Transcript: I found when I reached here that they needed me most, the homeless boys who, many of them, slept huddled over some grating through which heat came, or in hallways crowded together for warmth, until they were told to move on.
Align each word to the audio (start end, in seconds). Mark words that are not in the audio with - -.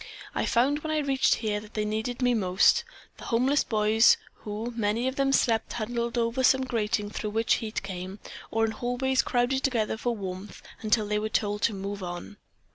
I 0.33 0.47
found 0.47 0.79
when 0.79 0.89
I 0.89 0.97
reached 0.97 1.35
here 1.35 1.59
that 1.59 1.75
they 1.75 1.85
needed 1.85 2.23
me 2.23 2.33
most, 2.33 2.83
the 3.17 3.25
homeless 3.25 3.63
boys 3.63 4.17
who, 4.37 4.73
many 4.75 5.07
of 5.07 5.15
them, 5.15 5.31
slept 5.31 5.73
huddled 5.73 6.17
over 6.17 6.43
some 6.43 6.63
grating 6.63 7.11
through 7.11 7.29
which 7.29 7.53
heat 7.61 7.83
came, 7.83 8.17
or 8.49 8.65
in 8.65 8.71
hallways 8.71 9.21
crowded 9.21 9.61
together 9.63 9.97
for 9.97 10.15
warmth, 10.15 10.63
until 10.81 11.05
they 11.05 11.19
were 11.19 11.29
told 11.29 11.61
to 11.61 11.75
move 11.75 12.01
on. 12.01 12.37